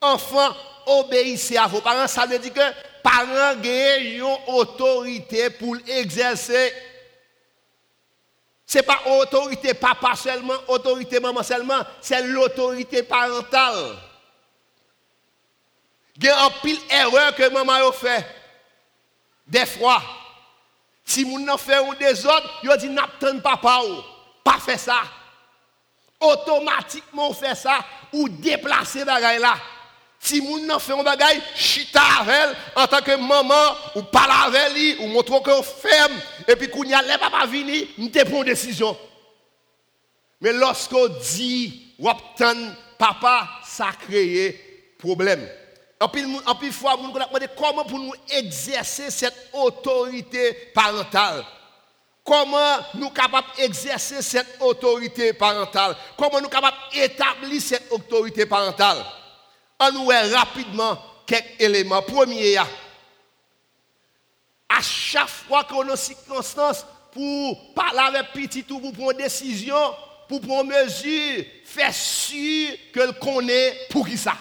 [0.00, 0.54] Enfants,
[0.86, 2.06] obéissez à vos parents.
[2.06, 2.60] Ça veut dire que
[3.02, 6.72] parents ont une autorité pour exercer.
[8.66, 13.96] Ce n'est pas autorité papa seulement, autorité maman seulement, c'est l'autorité parentale.
[16.20, 18.26] Il y a un pile erreur que maman a fait.
[19.46, 20.02] Des fois,
[21.04, 21.94] si vous n'en fait un
[22.26, 23.80] autres, vous dit n'attend papa
[24.44, 25.02] pas faire ça.
[26.20, 27.78] Automatiquement fait ça
[28.12, 29.54] ou déplacer bagaille là.
[30.18, 34.74] Si vous n'en fait un bagaille, chita avec en tant que maman ou parle avec
[34.74, 36.12] lui ou montre que ferme
[36.46, 38.96] et puis quand y a les papa venir, nous une décision.
[40.42, 42.10] Mais lorsqu'on dit ou
[42.98, 45.48] papa, ça crée problème.
[46.00, 51.44] En plus fois, nous demandé comment pour nous exercer cette autorité parentale?
[52.24, 55.94] Comment nous sommes capables d'exercer cette autorité parentale?
[56.16, 59.04] Comment nous sommes capables d'établir cette autorité parentale?
[59.78, 62.00] On nous rapidement quelques éléments.
[62.00, 62.66] Premier, à
[64.80, 69.94] chaque fois qu'on a une circonstance pour parler avec petit ou pour prendre une décision,
[70.28, 74.34] pour prendre une mesure, faire sûr que le connaît pour qui ça.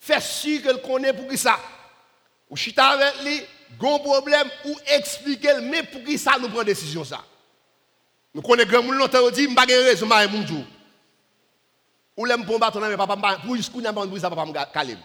[0.00, 1.58] Fè si ke l konè pou ki sa.
[2.50, 3.36] Ou chita avèk li,
[3.78, 7.20] gon problem ou eksplike l, mè pou ki sa nou pren desisyon sa.
[8.34, 10.64] Nou konè gen moun lontan ou di, mba gen rezon mè moun djou.
[12.16, 14.66] Ou lè mpon baton nan mè papa mba, pou jiskou nan mban brisa papa mga
[14.72, 15.04] kalem.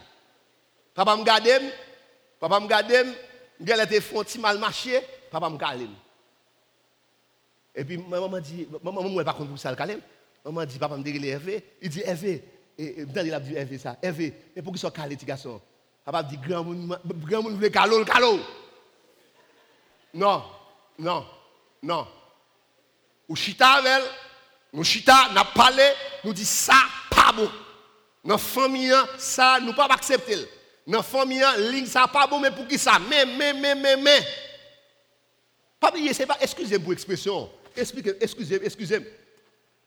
[0.96, 1.68] Papa mga dem,
[2.40, 3.12] papa mga dem,
[3.60, 5.94] gen lè te fonti mal machè, papa mga kalem.
[7.76, 10.00] E pi mè mwen di, mè mwen mwen pa kon pou sa l kalem,
[10.40, 12.38] mè mwen di papa mdegi le Efe, i di Efe,
[12.78, 13.96] et, dans il a dit Hervé ça.
[14.02, 15.60] Hervé, mais pour qu'ils soient calés, petit garçon.
[16.04, 18.38] Papa dit grand monde, grand monde voulait calo, calo.
[20.14, 20.44] Non,
[20.98, 21.26] non,
[21.82, 22.06] non.
[23.28, 24.02] Ou chita avec
[24.72, 25.82] nous chita, n'a parlé,
[26.22, 26.74] nous dit ça,
[27.10, 27.50] pas bon.
[28.22, 30.46] Dans famille, ça, nous pas accepter.
[30.86, 32.98] Dans famille, ligne, ça, pas bon, mais pour qui ça?
[32.98, 34.20] Mais, mais, mais, mais, mais.
[35.80, 37.50] Pas oublier, c'est pas, excusez-moi pour l'expression.
[37.74, 39.12] Excusez, excusez, excusez.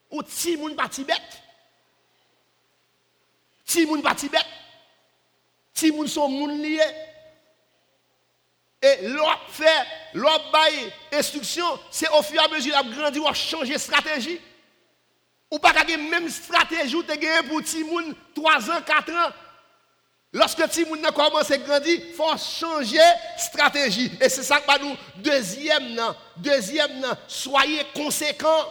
[0.09, 1.43] Ou si moun pas bête.
[3.69, 4.43] Si moun pas bête,
[5.75, 6.81] si moun sont moun liés,
[8.81, 13.31] et l'autre fait, l'autre bail instruction, c'est au fur et à mesure a grandi ou
[13.31, 14.41] changer de stratégie.
[15.51, 19.33] Ou pas la même stratégie ou gagné pour Timoun 3 ans, 4 ans.
[20.33, 24.11] Lorsque Timoun a commencé à grandir, il faut changer de stratégie.
[24.19, 28.67] Et c'est ça que nous, deuxième, non, deuxième, soyez conséquents.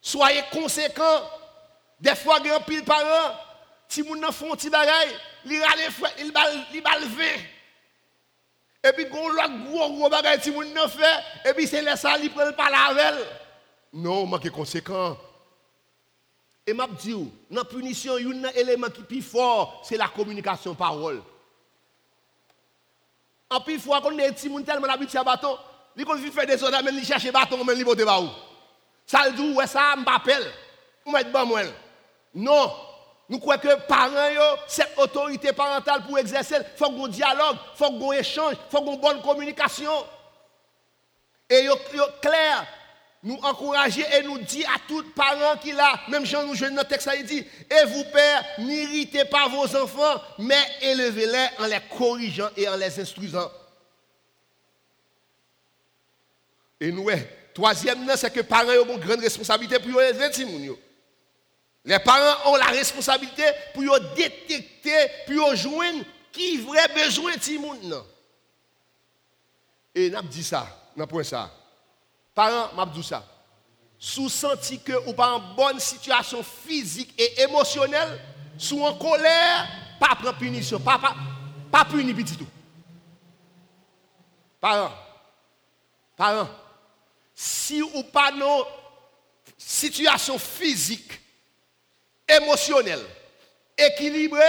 [0.00, 1.28] Soyez conséquents.
[2.00, 2.60] Des fois, il y a un
[3.90, 5.10] ti moun nan fon ti bagay,
[5.50, 7.30] li rale fwet, li bal, li bal ve.
[8.80, 11.10] E pi goun lak gwo gwo bagay ti moun nan fe,
[11.44, 13.18] e pi se lesa li prel palavel.
[13.92, 15.18] Non, man ki konsekant.
[16.68, 20.78] E map di ou, nan punisyon yon nan eleman ki pi for, se la komunikasyon
[20.78, 21.18] parol.
[23.50, 25.58] An pi fwa kon ne ti moun telman abit ya baton,
[25.98, 28.30] li kon vi fè de soda men li chèche baton men li bote ba ou.
[29.10, 30.44] Sal di ou, wè sa mbapel,
[31.02, 31.66] ou mèt ban mwen.
[32.38, 32.70] Non,
[33.30, 37.92] Nous croyons que parents, cette autorité parentale pour exercer, il faut qu'on dialogue, il faut
[37.92, 39.92] qu'on échange, il faut qu'on bonne communication.
[41.48, 41.76] Et yo,
[42.20, 42.66] clair,
[43.22, 46.70] nous encourager et nous dire à tous les parents qui là, même Jean nous jouons
[46.70, 47.38] notre texte, il dit,
[47.70, 52.98] et vous pères, n'irritez pas vos enfants, mais élevez-les en les corrigeant et en les
[52.98, 53.48] instruisant.
[56.80, 57.08] Et nous,
[57.54, 60.20] troisième, c'est que les parents ont une grande responsabilité pour les
[61.84, 68.06] Les parents ont la responsabilité pour détecter, pour joindre qui vrai besoin de gens.
[69.94, 70.66] Et nous dit ça,
[70.96, 71.50] nous point ça.
[72.34, 73.24] Parents, m'a dit ça.
[73.98, 78.20] Sous que ou pas en bonne situation physique et émotionnelle,
[78.56, 79.68] sous en colère,
[79.98, 81.14] pas prendre punition, pas pas
[81.70, 82.46] pas punir petit tout.
[84.60, 84.92] Parents,
[86.16, 86.48] parents,
[87.34, 88.66] si ou pas nos
[89.56, 91.19] situation physique,
[92.36, 93.04] émotionnelle,
[93.76, 94.40] équilibrée,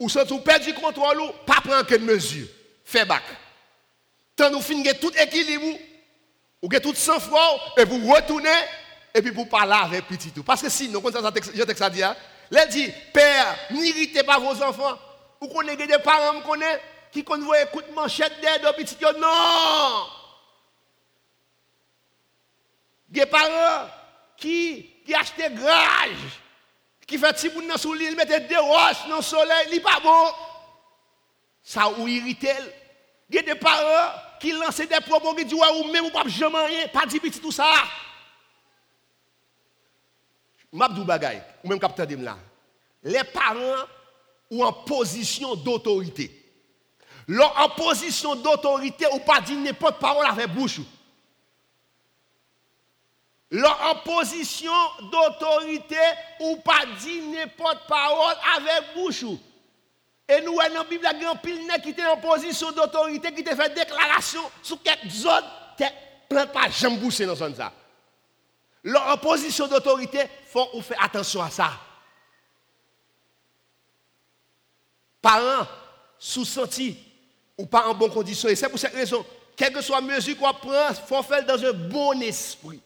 [0.00, 2.46] ou si vous perdez du contrôle, pas prendre aucune mesure.
[2.84, 3.22] Fait bac.
[4.36, 5.78] Tant nous finissons tout équilibre,
[6.62, 8.48] ou tout sans foi, et vous retournez,
[9.14, 10.42] et puis vous parlez avec petit tout.
[10.42, 11.20] Parce que sinon, comme ça,
[11.54, 12.16] je texte ça dit, hein,
[12.50, 14.98] il dit, Père, n'irritez pas vos enfants.
[15.40, 16.40] Vous connaissez des parents
[17.12, 20.06] qui connaissent écoute manchette d'aide petit non!
[23.08, 23.88] Des parents
[24.36, 26.40] qui, qui achètent grage,
[27.06, 30.00] qui fait petit bout sous l'île, mettent des roches dans le soleil, il n'est pas
[30.02, 30.26] bon.
[31.62, 32.46] Ça ou irrite.
[33.28, 36.26] Il y a des parents qui lancent des propos qui disent ou même ou pas
[36.26, 37.72] jamais rien, pas dit petit tout ça.
[40.72, 42.36] Mabdou bagay, ou même capteur de là.
[43.02, 43.86] Les parents
[44.50, 46.40] ou en position d'autorité.
[47.26, 50.80] Leur en position d'autorité ou pas dire n'importe parole avec bouche.
[53.52, 54.72] En position
[55.10, 55.96] d'autorité
[56.40, 59.24] ou pas dire n'importe parole avec bouche.
[60.28, 63.32] Et nous, dans la Bible, il y a un pile qui était en position d'autorité,
[63.32, 65.44] qui fait déclaration sur quelques zones,
[66.30, 67.72] ne pas jamais boucher dans zone ça.
[68.82, 71.70] Leur en position d'autorité, il faut faire attention à ça.
[75.22, 75.66] Parents,
[76.18, 76.98] sous-senti
[77.56, 78.48] ou pas en bonne condition.
[78.48, 79.24] Et c'est pour cette raison,
[79.56, 82.80] quelle que soit la mesure qu'on prend, il faut faire dans un bon esprit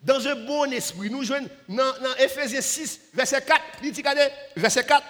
[0.00, 1.10] dans un bon esprit.
[1.10, 3.60] Nous jouons dans, Ephésiens 6, verset 4.
[3.82, 4.02] Il dit,
[4.56, 5.04] verset 4,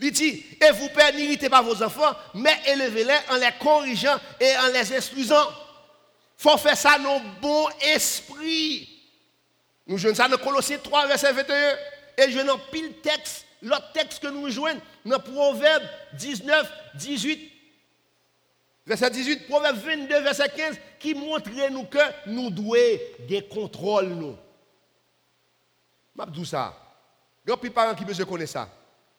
[0.00, 4.56] il dit, et vous pères, n'irritez pas vos enfants, mais élevez-les en les corrigeant et
[4.58, 5.48] en les instruisant.
[6.38, 8.88] Il faut faire ça dans bon esprit.
[9.86, 11.76] Nous jouons ça dans Colossiens 3, verset 21.
[12.18, 17.53] Et je n'en pile texte, l'autre texte que nous jouons dans Proverbe 19, 18
[18.86, 22.74] Verset 18, Proverbe 22, verset 15, qui montre nous que nous devons
[23.26, 24.08] des contrôles.
[24.08, 24.36] Nous.
[26.18, 26.78] Je dis ça.
[27.46, 28.68] Il y a des parents qui besoin connaître ça.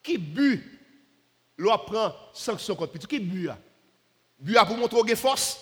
[0.04, 0.80] Qui bu,
[1.58, 3.08] l'on prend sanction contre petit.
[3.08, 3.50] Qui bu
[4.40, 5.60] Bu pour montrer qu'il force,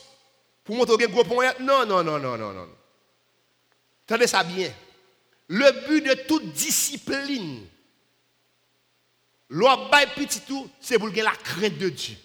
[0.66, 1.54] pour montrer qu'il gros point?
[1.62, 2.68] Non, non, non, non, non, non.
[4.06, 4.70] Tenez ça bien.
[5.48, 7.66] Le but de toute discipline,
[9.50, 12.18] l'on bail petit tout, c'est pour gagner la crainte de Dieu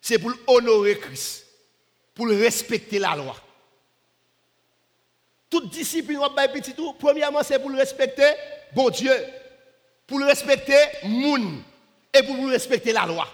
[0.00, 1.46] c'est pour honorer Christ,
[2.14, 3.36] pour respecter la loi.
[5.50, 6.20] Toute discipline,
[6.76, 8.30] tout, premièrement, c'est pour respecter
[8.72, 9.12] bon Dieu,
[10.06, 11.62] pour respecter moun
[12.12, 13.26] et pour respecter la loi.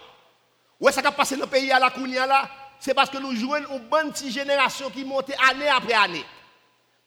[0.79, 2.49] Ouais, ça qui a passé dans le pays à la Kounia là,
[2.79, 6.25] c'est parce que nous jouons une bonne petite génération qui monte année après année.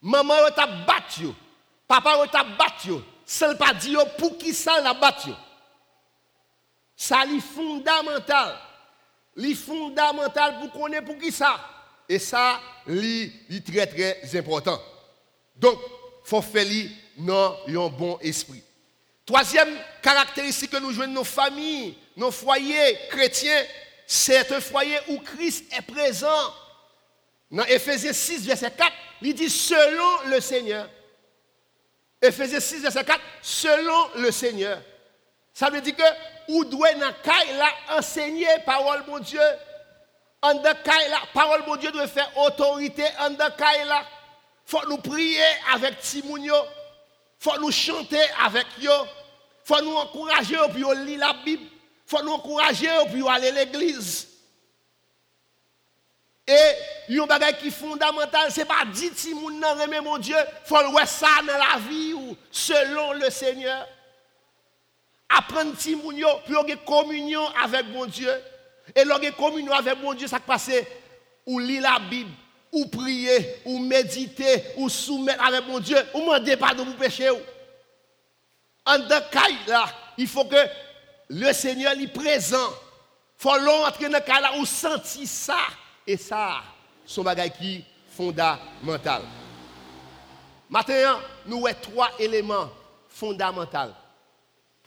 [0.01, 1.29] Maman t'a battu,
[1.87, 2.93] papa t'a battu,
[3.25, 5.31] sans pas dire pour qui ça l'a battu?
[6.97, 8.57] Ça est fondamental
[9.39, 11.59] li fondamental pour connaître pour qui ça.
[12.09, 13.33] Et ça, li,
[13.65, 14.81] très très important.
[15.57, 15.79] Donc,
[16.25, 18.63] faut faire li dans un bon esprit.
[19.25, 19.69] Troisième
[20.03, 23.63] caractéristique que nous jouons nos familles, nos foyers chrétiens,
[24.07, 26.55] c'est un foyer où Christ est présent.
[27.51, 28.91] Dans Ephésiens 6, verset 4,
[29.23, 30.89] il dit selon le Seigneur.
[32.21, 34.81] Ephésiens 6, verset 4, selon le Seigneur.
[35.53, 36.03] Ça veut dire que
[36.49, 37.13] ou doit dans
[37.59, 39.41] la enseigner parole mon Dieu.
[40.41, 44.03] En de la parole mon Dieu doit faire autorité en de là.
[44.65, 45.41] Faut nous prier
[45.73, 46.55] avec Timounio.
[47.39, 48.93] Faut nous chanter avec yo.
[49.65, 51.65] Faut nous encourager puis lire la Bible.
[52.07, 54.29] Faut nous encourager puis aller à l'église.
[56.47, 61.07] Et un bagage qui fondamental, ce n'est pas dire Timoun non mon Dieu, faut le
[61.07, 63.87] ça dans la vie ou selon le Seigneur
[65.29, 68.31] apprendre Timounio pour avoir communion avec mon Dieu.
[68.95, 70.71] Et lorsque communion avec mon Dieu, ça passe,
[71.47, 72.31] ou lire la Bible,
[72.73, 77.29] ou prier, ou méditer, ou soumettre avec mon Dieu, ou demander pardon pour péché.
[78.87, 80.57] En de là, il faut que
[81.29, 82.71] le Seigneur est présent.
[83.39, 85.59] Il faut l'entrer dans cas là où sentir ça.
[86.07, 86.63] Et ça,
[87.05, 87.85] son bagage qui
[88.17, 89.23] fondamental.
[90.71, 92.69] Maintenant, nous avons trois éléments
[93.09, 93.93] fondamentaux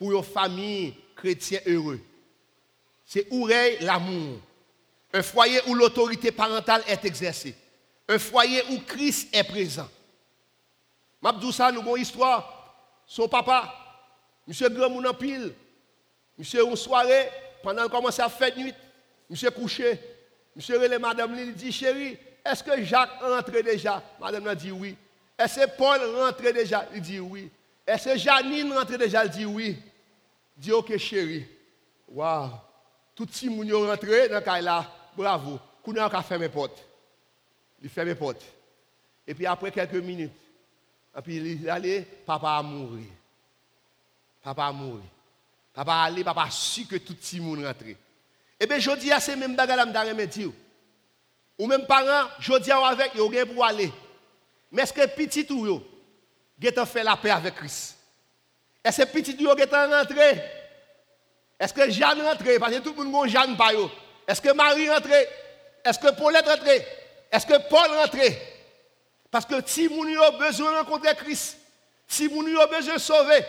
[0.02, 1.99] pour une famille chrétienne heureuse.
[3.06, 4.39] C'est oreille, l'amour.
[5.14, 7.54] Un foyer où l'autorité parentale est exercée.
[8.10, 9.88] Un foyer où Christ est présent.
[11.22, 12.89] Mabdou ça, nous avons une histoire.
[13.06, 13.72] Son papa,
[14.47, 15.54] monsieur Grand en pile,
[16.36, 17.30] monsieur une soirée,
[17.62, 18.74] pendant qu'il commence à faire nuit,
[19.30, 19.99] monsieur couché,
[20.56, 24.02] monsieur relève madame, il dit, chérie, est-ce que Jacques rentre déjà?
[24.20, 24.95] Madame a dit oui.
[25.38, 26.89] Est-ce que Paul rentre déjà?
[26.95, 27.52] Il dit oui.
[27.86, 29.26] Est-ce que Janine rentre déjà?
[29.26, 29.78] Il dit oui.
[30.62, 31.47] Dit ok chérie.
[32.07, 32.51] Waouh.
[33.16, 34.86] Tout le monde est rentré dans le là.
[35.18, 35.59] Bravo.
[35.84, 36.86] Qu'on a fermé mes portes.
[37.82, 38.43] Il ferme mes portes.
[39.26, 40.32] Et puis après quelques minutes,
[41.24, 43.03] puis il allé, papa a mouru.
[44.43, 45.01] Papa a mouru.
[45.74, 47.97] Papa a papa a su que tout le monde est rentré.
[48.59, 50.51] Et bien je dis à ces mêmes bagages, je dire.
[51.57, 53.91] Ou même parents, je dis avec, ils ont pour aller.
[54.72, 57.97] Mais est-ce que petit ou yo, fait la paix avec Christ?
[58.84, 60.41] Est-ce que petit ou yo, ont rentré?
[61.59, 62.57] Est-ce que Jeanne rentré?
[62.57, 63.89] Parce que tout le monde Jeanne pas yo.
[64.27, 65.27] Est-ce que Marie rentré?
[65.86, 66.86] Est-ce que Paulette rentré?
[67.32, 68.39] Est-ce que Paul rentré?
[69.29, 71.57] Parce que si nous avons besoin de rencontrer Christ,
[72.07, 73.45] si nous avons besoin de sauver,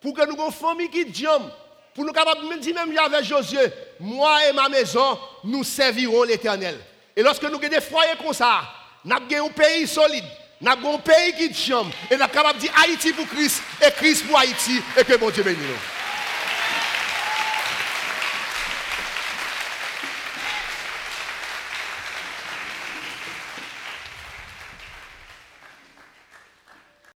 [0.00, 1.50] pour que nous ayons une famille qui diam,
[1.94, 6.78] pour nous capables dire même avec Josué, moi et ma maison, nous servirons l'éternel.
[7.16, 8.60] Et lorsque nous avons des foyers comme ça,
[9.04, 10.24] nous avons un pays solide,
[10.60, 11.82] Nous avons un pays qui tient.
[12.10, 14.80] Et nous sommes capables de dire Haïti pour Christ et Christ pour Haïti.
[14.98, 15.97] Et que bon Dieu bénisse nous.